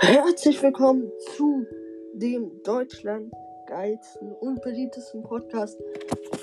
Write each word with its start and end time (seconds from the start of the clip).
Herzlich 0.00 0.62
willkommen 0.62 1.10
zu 1.34 1.66
dem 2.14 2.62
Deutschland 2.62 3.32
geilsten 3.66 4.32
und 4.32 4.62
beliebtesten 4.62 5.22
Podcast. 5.22 5.76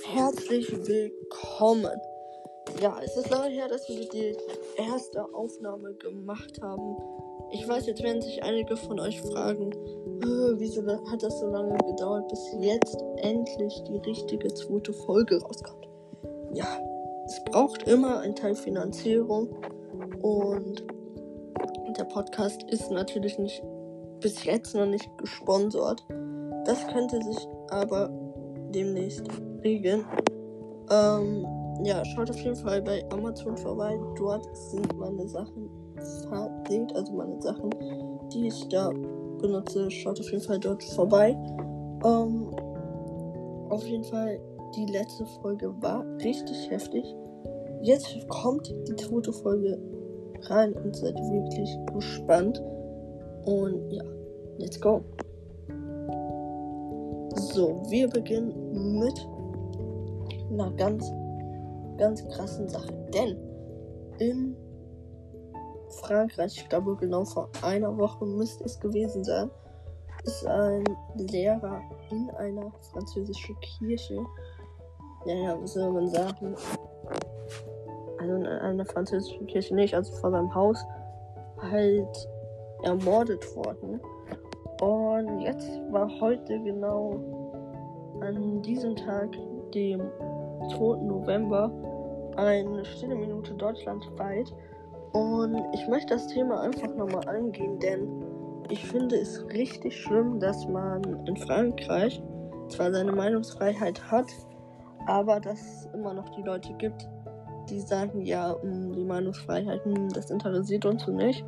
Herzlich 0.04 0.70
willkommen. 0.86 1.98
Ja, 2.82 3.00
es 3.04 3.16
ist 3.16 3.30
lange 3.30 3.50
her, 3.50 3.68
dass 3.70 3.88
wir 3.88 4.08
die 4.10 4.36
erste 4.78 5.24
Aufnahme 5.34 5.94
gemacht 5.94 6.62
haben. 6.62 6.98
Ich 7.52 7.68
weiß, 7.68 7.88
jetzt 7.88 8.04
werden 8.04 8.22
sich 8.22 8.44
einige 8.44 8.76
von 8.76 9.00
euch 9.00 9.22
fragen, 9.22 9.72
äh, 9.72 10.60
wieso 10.60 10.86
hat 11.10 11.24
das 11.24 11.40
so 11.40 11.48
lange 11.48 11.78
gedauert, 11.78 12.28
bis 12.28 12.56
jetzt 12.60 12.98
endlich 13.18 13.84
die 13.84 13.98
richtige 13.98 14.54
zweite 14.54 14.92
Folge 14.92 15.42
rauskommt. 15.42 15.88
Ja, 16.54 16.80
es 17.26 17.42
braucht 17.46 17.88
immer 17.88 18.20
ein 18.20 18.36
Teil 18.36 18.56
Finanzierung 18.56 19.50
und 20.22 20.84
der 22.06 22.14
Podcast 22.14 22.64
ist 22.70 22.92
natürlich 22.92 23.38
nicht 23.40 23.64
bis 24.22 24.44
jetzt 24.44 24.76
noch 24.76 24.86
nicht 24.86 25.10
gesponsert. 25.18 26.06
Das 26.66 26.86
könnte 26.88 27.22
sich 27.22 27.48
aber 27.70 28.10
demnächst 28.74 29.28
regeln. 29.64 30.06
Ähm, 30.92 31.46
ja, 31.84 32.04
schaut 32.06 32.30
auf 32.30 32.40
jeden 32.40 32.56
Fall 32.56 32.82
bei 32.82 33.04
Amazon 33.12 33.58
vorbei. 33.58 33.98
Dort 34.18 34.46
sind 34.56 34.98
meine 34.98 35.28
Sachen 35.28 35.70
verlinkt, 36.28 36.96
also 36.96 37.14
meine 37.14 37.42
Sachen, 37.42 37.70
die 38.34 38.48
ich 38.48 38.68
da 38.70 38.90
benutze. 39.42 39.90
Schaut 39.90 40.20
auf 40.20 40.32
jeden 40.32 40.44
Fall 40.44 40.60
dort 40.60 40.84
vorbei. 40.84 41.32
Ähm, 42.04 42.56
auf 43.70 43.86
jeden 43.86 44.04
Fall, 44.04 44.40
die 44.76 44.86
letzte 44.86 45.26
Folge 45.42 45.74
war 45.82 46.06
richtig 46.24 46.70
heftig. 46.70 47.04
Jetzt 47.82 48.08
kommt 48.30 48.74
die 48.88 48.96
zweite 48.96 49.34
Folge 49.34 49.80
rein 50.44 50.74
und 50.74 50.96
seid 50.96 51.16
wirklich 51.16 51.78
gespannt. 51.94 52.62
Und 53.46 53.92
ja, 53.92 54.04
let's 54.58 54.80
go. 54.80 55.04
So, 57.36 57.84
wir 57.90 58.08
beginnen 58.10 59.00
mit 59.00 59.28
einer 60.52 60.72
ganz, 60.72 61.12
ganz 61.98 62.28
krassen 62.30 62.68
Sache. 62.70 62.94
Denn 63.14 63.38
in 64.20 64.56
Frankreich, 66.02 66.58
ich 66.58 66.70
glaube 66.70 66.96
genau 66.98 67.26
vor 67.26 67.50
einer 67.62 67.96
Woche 67.98 68.26
müsste 68.26 68.64
es 68.66 68.80
gewesen 68.80 69.24
sein, 69.24 69.50
ist 70.24 70.46
ein 70.48 70.84
Lehrer 71.16 71.82
in 72.10 72.30
einer 72.32 72.72
französischen 72.92 73.56
Kirche, 73.60 74.26
ja, 75.26 75.36
ja, 75.36 75.62
was 75.62 75.74
soll 75.74 75.92
man 75.92 76.08
sagen, 76.08 76.56
in 78.46 78.60
einer 78.60 78.86
französischen 78.86 79.48
Kirche 79.48 79.76
nicht, 79.76 79.94
also 79.94 80.14
vor 80.14 80.32
seinem 80.32 80.54
Haus, 80.54 80.84
halt 81.62 82.30
ermordet 82.84 83.44
worden. 83.56 84.00
Und 84.82 85.40
jetzt 85.42 85.70
war 85.92 86.10
heute 86.20 86.60
genau 86.62 87.20
an 88.22 88.62
diesem 88.62 88.96
Tag, 88.96 89.30
dem 89.74 90.02
2. 90.70 91.04
November, 91.04 91.72
eine 92.36 92.84
stille 92.86 93.16
Minute 93.16 93.54
deutschlandweit. 93.54 94.54
Und 95.14 95.64
ich 95.74 95.88
möchte 95.88 96.14
das 96.14 96.28
Thema 96.28 96.62
einfach 96.62 96.94
nochmal 96.96 97.28
angehen, 97.28 97.80
denn 97.80 98.24
ich 98.70 98.86
finde 98.86 99.16
es 99.16 99.46
richtig 99.48 99.96
schlimm, 100.02 100.40
dass 100.40 100.68
man 100.68 101.02
in 101.26 101.38
Frankreich 101.38 102.22
zwar 102.68 102.92
seine 102.92 103.12
Meinungsfreiheit 103.12 104.12
hat, 104.12 104.26
aber 105.08 105.40
dass 105.40 105.62
es 105.62 105.90
immer 105.94 106.14
noch 106.14 106.30
die 106.30 106.42
Leute 106.42 106.74
gibt, 106.74 107.08
die 107.70 107.80
sagen, 107.80 108.22
ja, 108.22 108.56
hm, 108.62 108.94
die 108.94 109.04
Meinungsfreiheit, 109.04 109.84
hm, 109.86 110.10
das 110.10 110.30
interessiert 110.30 110.86
uns 110.86 111.08
nicht. 111.08 111.46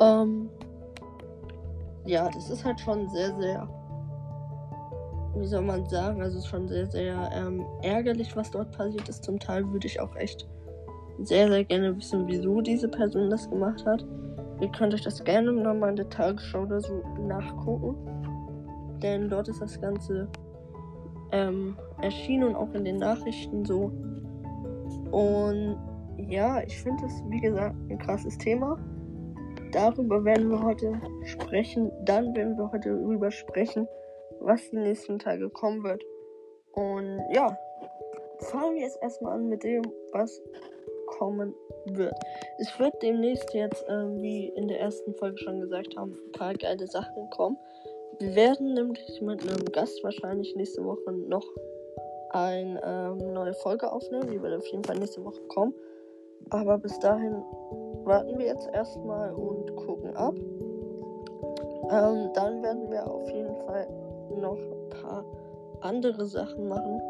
Ähm, 0.00 0.48
ja, 2.06 2.28
das 2.30 2.50
ist 2.50 2.64
halt 2.64 2.80
schon 2.80 3.08
sehr, 3.08 3.34
sehr, 3.38 3.68
wie 5.36 5.46
soll 5.46 5.62
man 5.62 5.86
sagen, 5.88 6.20
also 6.20 6.38
es 6.38 6.44
ist 6.44 6.50
schon 6.50 6.68
sehr, 6.68 6.86
sehr 6.86 7.30
ähm, 7.32 7.64
ärgerlich, 7.82 8.36
was 8.36 8.50
dort 8.50 8.72
passiert 8.72 9.08
ist. 9.08 9.24
Zum 9.24 9.38
Teil 9.38 9.70
würde 9.72 9.86
ich 9.86 10.00
auch 10.00 10.14
echt 10.16 10.46
sehr, 11.22 11.48
sehr 11.48 11.64
gerne 11.64 11.96
wissen, 11.96 12.26
wieso 12.26 12.60
diese 12.60 12.88
Person 12.88 13.30
das 13.30 13.48
gemacht 13.48 13.84
hat. 13.86 14.04
Ihr 14.60 14.68
könnt 14.68 14.94
euch 14.94 15.02
das 15.02 15.22
gerne 15.24 15.52
nochmal 15.52 15.90
in 15.90 15.96
der 15.96 16.08
Tagesschau 16.08 16.62
oder 16.62 16.80
so 16.80 17.02
nachgucken. 17.26 17.96
Denn 19.02 19.28
dort 19.28 19.48
ist 19.48 19.60
das 19.60 19.80
Ganze 19.80 20.28
ähm, 21.32 21.76
erschienen 22.00 22.44
und 22.48 22.56
auch 22.56 22.72
in 22.74 22.84
den 22.84 22.96
Nachrichten 22.96 23.64
so 23.64 23.92
und 25.14 25.78
ja, 26.28 26.60
ich 26.62 26.82
finde 26.82 27.06
es, 27.06 27.22
wie 27.28 27.40
gesagt, 27.40 27.76
ein 27.88 27.98
krasses 27.98 28.36
Thema. 28.36 28.76
Darüber 29.70 30.24
werden 30.24 30.50
wir 30.50 30.60
heute 30.60 31.00
sprechen. 31.24 31.92
Dann 32.04 32.34
werden 32.34 32.56
wir 32.58 32.72
heute 32.72 32.96
darüber 32.96 33.30
sprechen, 33.30 33.86
was 34.40 34.68
die 34.70 34.78
nächsten 34.78 35.20
Tage 35.20 35.48
kommen 35.50 35.84
wird. 35.84 36.02
Und 36.72 37.20
ja, 37.32 37.56
fangen 38.40 38.74
wir 38.74 38.82
jetzt 38.82 39.00
erstmal 39.02 39.34
an 39.34 39.48
mit 39.48 39.62
dem, 39.62 39.82
was 40.12 40.42
kommen 41.06 41.54
wird. 41.86 42.14
Es 42.58 42.76
wird 42.80 43.00
demnächst 43.00 43.54
jetzt, 43.54 43.88
äh, 43.88 44.20
wie 44.20 44.48
in 44.56 44.66
der 44.66 44.80
ersten 44.80 45.14
Folge 45.14 45.38
schon 45.38 45.60
gesagt 45.60 45.96
haben, 45.96 46.12
ein 46.12 46.32
paar 46.32 46.54
geile 46.54 46.88
Sachen 46.88 47.30
kommen. 47.30 47.56
Wir 48.18 48.34
werden 48.34 48.74
nämlich 48.74 49.20
mit 49.20 49.42
einem 49.42 49.64
Gast 49.66 50.02
wahrscheinlich 50.02 50.56
nächste 50.56 50.84
Woche 50.84 51.12
noch 51.12 51.46
eine 52.34 52.80
ähm, 52.84 53.32
neue 53.32 53.54
Folge 53.54 53.90
aufnehmen. 53.90 54.28
Die 54.30 54.42
wird 54.42 54.54
auf 54.54 54.66
jeden 54.66 54.84
Fall 54.84 54.98
nächste 54.98 55.24
Woche 55.24 55.40
kommen. 55.48 55.74
Aber 56.50 56.78
bis 56.78 56.98
dahin 56.98 57.42
warten 58.04 58.38
wir 58.38 58.46
jetzt 58.46 58.68
erstmal 58.72 59.32
und 59.32 59.74
gucken 59.76 60.14
ab. 60.16 60.34
Ähm, 61.90 62.30
dann 62.34 62.62
werden 62.62 62.90
wir 62.90 63.06
auf 63.06 63.28
jeden 63.30 63.54
Fall 63.66 63.86
noch 64.36 64.56
ein 64.56 64.88
paar 64.90 65.24
andere 65.80 66.26
Sachen 66.26 66.68
machen, 66.68 67.00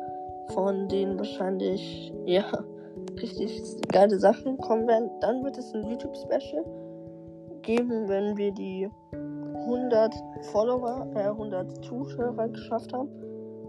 von 0.52 0.88
denen 0.88 1.18
wahrscheinlich, 1.18 2.12
ja, 2.24 2.44
richtig 3.22 3.62
geile 3.88 4.18
Sachen 4.18 4.58
kommen 4.58 4.86
werden. 4.86 5.10
Dann 5.20 5.44
wird 5.44 5.58
es 5.58 5.72
ein 5.74 5.84
YouTube-Special 5.84 6.64
geben, 7.62 8.08
wenn 8.08 8.36
wir 8.36 8.52
die 8.52 8.88
100 9.12 10.14
Follower, 10.52 11.06
äh, 11.14 11.28
100 11.28 11.84
Zuschauer 11.84 12.48
geschafft 12.48 12.92
haben. 12.92 13.08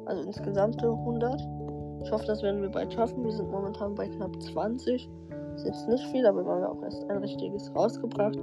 Also 0.05 0.23
insgesamt 0.23 0.81
100. 0.83 1.41
Ich 2.03 2.11
hoffe, 2.11 2.25
das 2.25 2.43
werden 2.43 2.61
wir 2.61 2.69
bald 2.69 2.93
schaffen. 2.93 3.23
Wir 3.23 3.31
sind 3.31 3.49
momentan 3.49 3.95
bei 3.95 4.07
knapp 4.07 4.39
20. 4.41 5.09
Ist 5.55 5.65
jetzt 5.65 5.87
nicht 5.87 6.05
viel, 6.07 6.25
aber 6.25 6.45
wir 6.45 6.51
haben 6.51 6.61
ja 6.61 6.69
auch 6.69 6.83
erst 6.83 7.09
ein 7.09 7.17
richtiges 7.17 7.73
rausgebracht. 7.75 8.37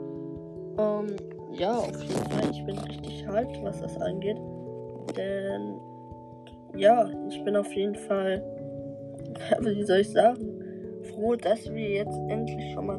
Ähm, 0.79 1.17
ja, 1.53 1.79
auf 1.79 2.03
jeden 2.03 2.31
Fall. 2.31 2.51
Ich 2.51 2.65
bin 2.65 2.79
richtig 2.79 3.27
hyped, 3.27 3.63
was 3.63 3.81
das 3.81 3.97
angeht. 4.01 4.39
Denn, 5.17 5.75
ja, 6.75 7.09
ich 7.29 7.45
bin 7.45 7.55
auf 7.57 7.73
jeden 7.75 7.95
Fall, 7.95 8.43
wie 9.61 9.83
soll 9.85 9.99
ich 9.99 10.11
sagen, 10.11 10.63
froh, 11.03 11.37
dass 11.37 11.71
wir 11.73 11.91
jetzt 11.91 12.19
endlich 12.29 12.73
schon 12.73 12.87
mal 12.87 12.99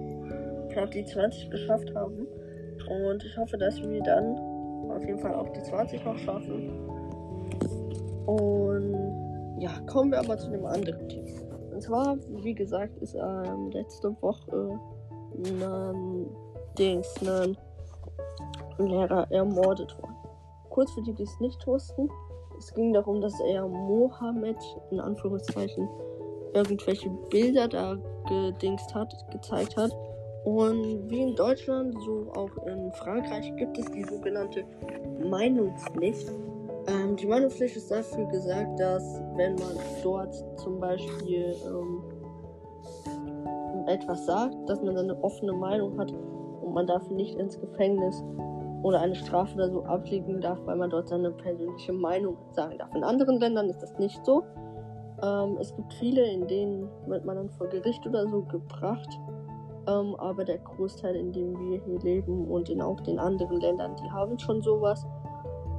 knapp 0.69 0.91
die 0.91 1.03
20 1.03 1.49
geschafft 1.49 1.93
haben. 1.95 2.27
Und 2.87 3.23
ich 3.23 3.37
hoffe, 3.37 3.57
dass 3.57 3.81
wir 3.81 4.01
dann 4.03 4.37
auf 4.89 5.03
jeden 5.05 5.19
Fall 5.19 5.33
auch 5.33 5.49
die 5.49 5.63
20 5.63 6.05
noch 6.05 6.17
schaffen. 6.17 6.71
Und 8.25 9.59
ja, 9.59 9.71
kommen 9.87 10.11
wir 10.11 10.19
aber 10.19 10.37
zu 10.37 10.47
einem 10.47 10.65
anderen 10.65 11.07
Thema. 11.09 11.41
Und 11.73 11.81
zwar, 11.81 12.17
wie 12.43 12.53
gesagt, 12.53 12.97
ist 12.97 13.15
ähm, 13.15 13.71
letzte 13.71 14.15
Woche 14.21 14.79
ein 15.35 16.27
Dings, 16.77 17.13
ein 17.21 17.57
Lehrer 18.77 19.27
ermordet 19.31 19.95
worden. 20.01 20.15
Kurz 20.69 20.91
für 20.91 21.01
die, 21.01 21.13
die 21.13 21.23
es 21.23 21.39
nicht 21.39 21.65
wussten, 21.67 22.09
es 22.57 22.73
ging 22.73 22.93
darum, 22.93 23.21
dass 23.21 23.39
er 23.41 23.67
Mohammed 23.67 24.57
in 24.91 24.99
Anführungszeichen 24.99 25.89
irgendwelche 26.53 27.09
Bilder 27.29 27.67
da 27.67 27.97
gedingst 28.27 28.93
hat, 28.93 29.13
gezeigt 29.31 29.75
hat. 29.75 29.91
Und 30.45 31.09
wie 31.09 31.21
in 31.21 31.35
Deutschland, 31.35 31.95
so 32.03 32.31
auch 32.35 32.65
in 32.67 32.91
Frankreich 32.93 33.55
gibt 33.55 33.77
es 33.77 33.85
die 33.91 34.03
sogenannte 34.03 34.63
Meinungspflicht. 35.23 36.31
Ähm, 37.13 37.17
die 37.17 37.27
Meinungspflicht 37.27 37.75
ist 37.77 37.91
dafür 37.91 38.25
gesagt, 38.25 38.79
dass 38.79 39.21
wenn 39.35 39.55
man 39.55 39.77
dort 40.01 40.33
zum 40.59 40.79
Beispiel 40.79 41.55
ähm, 41.65 42.03
etwas 43.87 44.25
sagt, 44.25 44.55
dass 44.67 44.81
man 44.81 44.95
dann 44.95 45.09
eine 45.09 45.23
offene 45.23 45.53
Meinung 45.53 45.99
hat 45.99 46.11
und 46.11 46.73
man 46.73 46.87
dafür 46.87 47.15
nicht 47.15 47.35
ins 47.37 47.59
Gefängnis 47.59 48.23
oder 48.81 49.01
eine 49.01 49.15
Strafe 49.15 49.55
oder 49.55 49.69
so 49.69 49.83
ablegen 49.83 50.41
darf, 50.41 50.59
weil 50.65 50.75
man 50.75 50.89
dort 50.89 51.07
seine 51.07 51.31
persönliche 51.31 51.93
Meinung 51.93 52.37
sagen 52.51 52.77
darf. 52.77 52.93
In 52.95 53.03
anderen 53.03 53.39
Ländern 53.39 53.69
ist 53.69 53.81
das 53.81 53.97
nicht 53.99 54.25
so. 54.25 54.43
Ähm, 55.21 55.57
es 55.59 55.75
gibt 55.75 55.93
viele, 55.93 56.25
in 56.25 56.47
denen 56.47 56.89
wird 57.07 57.25
man 57.25 57.35
dann 57.35 57.49
vor 57.51 57.67
Gericht 57.67 58.05
oder 58.07 58.27
so 58.27 58.41
gebracht. 58.43 59.19
Ähm, 59.87 60.15
aber 60.15 60.45
der 60.45 60.59
Großteil, 60.59 61.15
in 61.15 61.31
dem 61.31 61.53
wir 61.59 61.81
hier 61.83 61.99
leben 61.99 62.47
und 62.49 62.69
in 62.69 62.81
auch 62.81 62.99
den 63.01 63.19
anderen 63.19 63.59
Ländern, 63.59 63.95
die 64.01 64.09
haben 64.09 64.39
schon 64.39 64.61
sowas. 64.61 65.05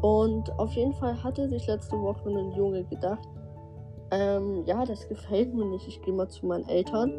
Und 0.04 0.52
auf 0.58 0.70
jeden 0.72 0.92
Fall 0.92 1.24
hatte 1.24 1.48
sich 1.48 1.66
letzte 1.66 1.98
Woche 1.98 2.28
ein 2.28 2.52
Junge 2.52 2.84
gedacht, 2.84 3.26
ähm, 4.10 4.62
ja, 4.66 4.84
das 4.84 5.08
gefällt 5.08 5.54
mir 5.54 5.64
nicht, 5.64 5.88
ich 5.88 6.02
gehe 6.02 6.12
mal 6.12 6.28
zu 6.28 6.44
meinen 6.44 6.68
Eltern. 6.68 7.10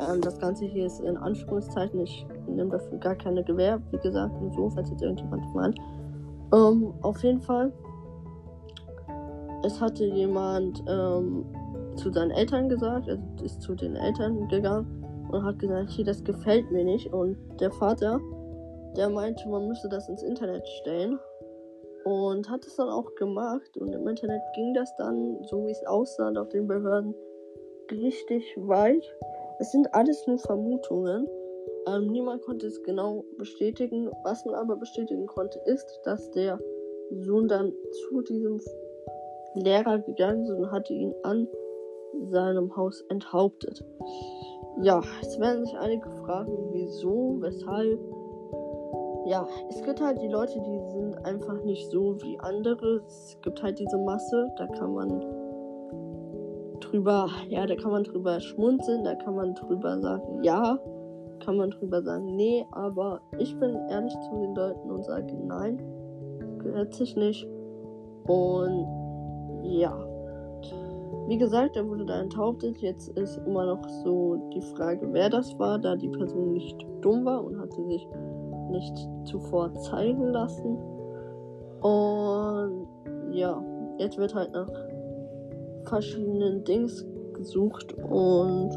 Ähm, 0.00 0.22
das 0.22 0.38
Ganze 0.38 0.64
hier 0.64 0.86
ist 0.86 1.00
in 1.00 1.18
Anführungszeichen, 1.18 2.00
ich 2.00 2.26
nehme 2.46 2.70
dafür 2.70 2.96
gar 2.96 3.14
keine 3.14 3.44
Gewähr, 3.44 3.78
wie 3.90 3.98
gesagt, 3.98 4.40
nur 4.40 4.50
so, 4.52 4.70
falls 4.70 4.88
jetzt 4.88 5.02
irgendjemand 5.02 5.54
meint. 5.54 5.78
Ähm, 6.54 6.94
auf 7.02 7.22
jeden 7.22 7.42
Fall, 7.42 7.74
es 9.62 9.78
hatte 9.78 10.06
jemand 10.06 10.82
ähm, 10.88 11.44
zu 11.96 12.10
seinen 12.10 12.30
Eltern 12.30 12.70
gesagt, 12.70 13.06
also 13.06 13.22
ist 13.44 13.60
zu 13.60 13.74
den 13.74 13.96
Eltern 13.96 14.48
gegangen 14.48 15.04
und 15.30 15.44
hat 15.44 15.58
gesagt, 15.58 15.90
hier, 15.90 16.06
das 16.06 16.24
gefällt 16.24 16.72
mir 16.72 16.84
nicht. 16.84 17.12
Und 17.12 17.36
der 17.60 17.70
Vater, 17.70 18.18
der 18.96 19.10
meinte, 19.10 19.46
man 19.46 19.68
müsste 19.68 19.90
das 19.90 20.08
ins 20.08 20.22
Internet 20.22 20.66
stellen. 20.80 21.18
Und 22.04 22.48
hat 22.48 22.66
es 22.66 22.76
dann 22.76 22.88
auch 22.88 23.14
gemacht. 23.14 23.76
Und 23.76 23.94
im 23.94 24.06
Internet 24.08 24.42
ging 24.54 24.74
das 24.74 24.94
dann, 24.96 25.42
so 25.44 25.66
wie 25.66 25.70
es 25.70 25.86
aussah, 25.86 26.32
auf 26.32 26.48
den 26.48 26.66
Behörden 26.66 27.14
richtig 27.90 28.44
weit. 28.56 29.04
Es 29.58 29.72
sind 29.72 29.92
alles 29.94 30.26
nur 30.26 30.38
Vermutungen. 30.38 31.28
Ähm, 31.86 32.06
niemand 32.06 32.42
konnte 32.42 32.66
es 32.66 32.82
genau 32.82 33.24
bestätigen. 33.36 34.10
Was 34.24 34.44
man 34.44 34.54
aber 34.54 34.76
bestätigen 34.76 35.26
konnte, 35.26 35.60
ist, 35.66 36.00
dass 36.04 36.30
der 36.30 36.58
Sohn 37.10 37.48
dann 37.48 37.72
zu 38.08 38.22
diesem 38.22 38.60
Lehrer 39.54 39.98
gegangen 39.98 40.44
ist 40.44 40.50
und 40.50 40.70
hatte 40.70 40.92
ihn 40.92 41.14
an 41.22 41.48
seinem 42.30 42.74
Haus 42.76 43.02
enthauptet. 43.08 43.84
Ja, 44.82 45.02
es 45.20 45.38
werden 45.38 45.64
sich 45.64 45.76
einige 45.76 46.08
fragen, 46.24 46.52
wieso, 46.72 47.38
weshalb. 47.40 47.98
Ja, 49.26 49.46
es 49.68 49.82
gibt 49.82 50.00
halt 50.00 50.20
die 50.22 50.28
Leute, 50.28 50.60
die 50.60 50.80
sind 50.92 51.24
einfach 51.24 51.62
nicht 51.62 51.90
so 51.90 52.16
wie 52.22 52.38
andere. 52.40 53.02
Es 53.06 53.36
gibt 53.42 53.62
halt 53.62 53.78
diese 53.78 53.98
Masse, 53.98 54.50
da 54.56 54.66
kann 54.66 54.94
man 54.94 55.20
drüber, 56.80 57.28
ja, 57.48 57.66
da 57.66 57.76
kann 57.76 57.90
man 57.90 58.04
drüber 58.04 58.40
schmunzeln, 58.40 59.04
da 59.04 59.14
kann 59.14 59.36
man 59.36 59.54
drüber 59.54 60.00
sagen, 60.00 60.42
ja, 60.42 60.78
kann 61.44 61.56
man 61.56 61.70
drüber 61.70 62.02
sagen, 62.02 62.36
nee, 62.36 62.64
aber 62.72 63.20
ich 63.38 63.56
bin 63.58 63.74
ehrlich 63.90 64.14
zu 64.28 64.36
den 64.36 64.54
Leuten 64.54 64.90
und 64.90 65.04
sage, 65.04 65.34
nein, 65.46 65.80
gehört 66.58 66.94
sich 66.94 67.16
nicht. 67.16 67.46
Und 68.26 68.86
ja, 69.62 69.94
wie 71.26 71.38
gesagt, 71.38 71.76
er 71.76 71.88
wurde 71.88 72.04
da 72.04 72.20
enthauptet. 72.20 72.78
Jetzt 72.78 73.08
ist 73.10 73.36
immer 73.46 73.66
noch 73.66 73.88
so 74.04 74.50
die 74.52 74.60
Frage, 74.60 75.08
wer 75.12 75.30
das 75.30 75.58
war, 75.58 75.78
da 75.78 75.96
die 75.96 76.08
Person 76.08 76.52
nicht 76.52 76.84
dumm 77.00 77.24
war 77.24 77.44
und 77.44 77.58
hatte 77.58 77.84
sich 77.86 78.06
nicht 78.70 79.08
zuvor 79.24 79.74
zeigen 79.74 80.28
lassen. 80.28 80.76
Und 81.80 82.86
ja, 83.32 83.62
jetzt 83.98 84.18
wird 84.18 84.34
halt 84.34 84.52
nach 84.52 84.70
verschiedenen 85.84 86.64
Dings 86.64 87.04
gesucht 87.34 87.94
und 87.94 88.70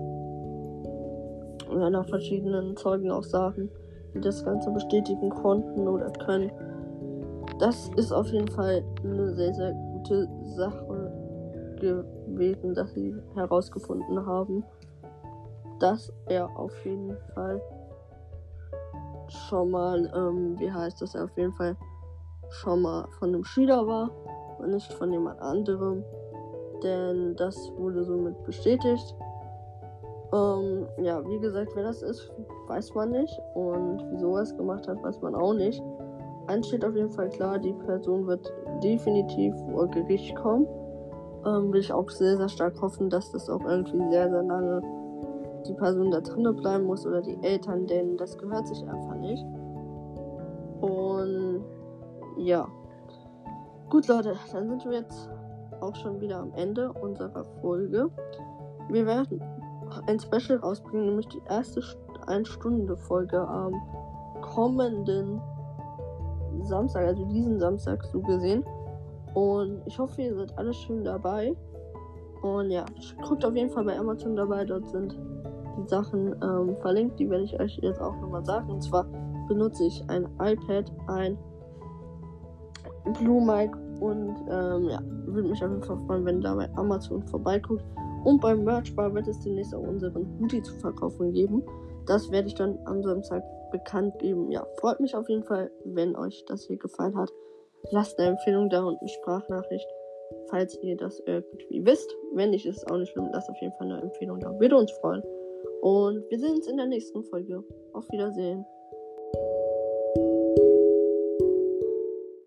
ja, 1.72 1.90
nach 1.90 2.07
verschiedenen 2.07 2.78
Zeugenaussagen, 2.78 3.69
die 4.13 4.22
das 4.22 4.44
Ganze 4.44 4.72
bestätigen 4.72 5.30
konnten 5.30 5.88
oder 5.88 6.10
können. 6.12 6.51
Das 7.60 7.89
ist 7.98 8.12
auf 8.12 8.28
jeden 8.28 8.48
Fall 8.48 8.84
eine 9.04 9.34
sehr, 9.34 9.54
sehr 9.54 9.74
gute 9.74 10.28
Sache 10.56 11.12
gewesen, 11.80 12.74
dass 12.74 12.94
sie 12.94 13.16
herausgefunden 13.36 14.25
haben, 14.25 14.63
dass 15.80 16.12
er 16.28 16.50
auf 16.57 16.74
jeden 16.86 17.16
Fall 17.34 17.62
schon 19.34 19.72
mal, 19.72 20.12
ähm, 20.16 20.60
wie 20.60 20.72
heißt 20.72 21.02
das, 21.02 21.16
auf 21.16 21.36
jeden 21.38 21.54
Fall 21.54 21.76
schon 22.50 22.82
mal 22.82 23.08
von 23.20 23.30
einem 23.30 23.44
Schüler 23.44 23.88
war 23.88 24.12
und 24.60 24.72
nicht 24.72 24.92
von 24.94 25.12
jemand 25.12 25.42
anderem 25.42 26.04
denn 26.84 27.36
das 27.36 27.72
wurde 27.78 28.04
somit 28.04 28.44
bestätigt. 28.44 29.16
Ähm, 30.34 30.88
ja, 31.02 31.26
wie 31.28 31.40
gesagt, 31.40 31.72
wer 31.76 31.84
das 31.84 32.02
ist, 32.02 32.32
weiß 32.68 32.94
man 32.96 33.12
nicht. 33.12 33.40
Und 33.54 34.04
wieso 34.12 34.36
er 34.36 34.44
es 34.44 34.56
gemacht 34.56 34.88
hat, 34.88 35.02
weiß 35.04 35.22
man 35.22 35.36
auch 35.36 35.54
nicht. 35.54 35.82
Eins 36.48 36.68
steht 36.68 36.84
auf 36.84 36.96
jeden 36.96 37.12
Fall 37.12 37.30
klar, 37.30 37.58
die 37.58 37.74
Person 37.74 38.28
wird 38.28 38.52
definitiv 38.84 39.56
vor 39.72 39.88
Gericht 39.88 40.36
kommen. 40.36 40.68
Ähm, 41.46 41.72
will 41.72 41.80
ich 41.80 41.94
auch 41.94 42.10
sehr, 42.10 42.38
sehr 42.38 42.50
stark 42.50 42.82
hoffen, 42.82 43.10
dass 43.10 43.32
das 43.32 43.50
auch 43.50 43.64
irgendwie 43.66 44.10
sehr, 44.10 44.30
sehr 44.30 44.44
lange 44.44 44.82
die 45.68 45.74
Person 45.74 46.12
da 46.12 46.21
drinnen 46.21 46.56
bleiben 46.56 46.86
muss 46.86 47.06
oder 47.06 47.21
die 47.21 47.38
Eltern, 47.42 47.88
denn 47.88 48.18
das 48.18 48.38
gehört 48.38 48.68
sich 48.68 48.81
einfach 48.88 49.15
nicht. 49.15 49.44
Und 50.81 51.63
ja. 52.38 52.68
Gut, 53.89 54.07
Leute, 54.07 54.36
dann 54.51 54.69
sind 54.69 54.86
wir 54.86 55.00
jetzt 55.00 55.30
auch 55.81 55.95
schon 55.95 56.19
wieder 56.19 56.39
am 56.39 56.54
Ende 56.56 56.92
unserer 56.92 57.45
Folge. 57.62 58.10
Wir 58.89 59.06
werden 59.06 59.42
ein 60.07 60.19
Special 60.19 60.60
rausbringen, 60.60 61.06
nämlich 61.06 61.27
die 61.27 61.42
erste 61.48 61.81
Ein-Stunde-Folge 62.25 63.39
am 63.39 63.74
kommenden 64.42 65.42
Samstag, 66.63 67.06
also 67.06 67.25
diesen 67.25 67.60
Samstag 67.60 68.04
so 68.06 68.19
gesehen. 68.19 68.63
Und 69.33 69.81
ich 69.86 69.98
hoffe, 69.98 70.21
ihr 70.21 70.36
seid 70.36 70.57
alle 70.57 70.74
schön 70.74 71.04
dabei. 71.04 71.56
Und 72.42 72.71
ja, 72.71 72.86
guckt 73.27 73.45
auf 73.45 73.56
jeden 73.56 73.69
Fall 73.69 73.86
bei 73.86 73.98
Amazon 73.98 74.36
dabei. 74.36 74.65
Dort 74.65 74.88
sind 74.89 75.18
die 75.78 75.88
Sachen 75.88 76.36
ähm, 76.42 76.75
verlinkt. 76.81 77.20
Die 77.20 77.30
werde 77.30 77.44
ich 77.44 77.60
euch 77.60 77.78
jetzt 77.81 78.02
auch 78.02 78.16
nochmal 78.22 78.46
sagen. 78.46 78.70
Und 78.70 78.81
zwar 78.84 79.06
benutze 79.48 79.86
ich 79.86 80.04
ein 80.10 80.25
iPad, 80.40 80.92
ein 81.08 81.38
Blue 83.20 83.42
Mic 83.42 83.75
und 84.00 84.36
ähm, 84.50 84.90
ja, 84.90 85.02
würde 85.25 85.50
mich 85.50 85.64
auf 85.64 85.70
jeden 85.70 85.84
Fall 85.84 85.98
freuen, 86.08 86.25
wenn 86.25 86.42
da 86.42 86.56
bei 86.56 86.70
Amazon 86.75 87.22
vorbeiguckt. 87.24 87.84
Und 88.24 88.42
beim 88.42 88.64
Merchbar 88.64 89.14
wird 89.14 89.28
es 89.28 89.40
demnächst 89.40 89.75
auch 89.75 89.86
unseren 89.86 90.25
Hoodie 90.40 90.62
zu 90.62 90.74
verkaufen 90.75 91.34
geben. 91.34 91.62
Das 92.06 92.31
werde 92.31 92.48
ich 92.48 92.56
dann 92.56 92.80
am 92.86 93.04
Samstag 93.04 93.44
bekannt 93.72 94.18
geben. 94.20 94.52
Ja, 94.52 94.66
freut 94.80 95.00
mich 95.00 95.16
auf 95.16 95.28
jeden 95.28 95.44
Fall, 95.44 95.72
wenn 95.84 96.16
euch 96.16 96.46
das 96.46 96.64
hier 96.64 96.78
gefallen 96.78 97.18
hat. 97.18 97.30
Lasst 97.92 98.18
eine 98.20 98.30
Empfehlung 98.30 98.70
da 98.70 98.84
und 98.84 98.98
eine 99.00 99.10
Sprachnachricht, 99.10 99.88
falls 100.50 100.78
ihr 100.81 100.96
das 100.96 101.22
irgendwie 101.25 101.86
wisst. 101.86 102.16
Wenn 102.34 102.52
nicht, 102.52 102.66
ist 102.66 102.78
es 102.78 102.88
auch 102.88 102.98
nicht 102.98 103.12
schlimm. 103.12 103.30
Lasst 103.34 103.50
auf 103.50 103.58
jeden 103.62 103.74
Fall 103.74 103.92
eine 103.92 104.02
Empfehlung 104.02 104.40
da. 104.40 104.58
Würde 104.58 104.78
uns 104.78 104.92
freuen. 104.94 105.24
Und 105.84 106.24
wir 106.30 106.40
sehen 106.40 106.56
uns 106.56 106.68
in 106.68 106.78
der 106.78 106.86
nächsten 106.86 107.26
Folge. 107.26 107.62
Auf 107.92 108.10
Wiedersehen. 108.10 108.66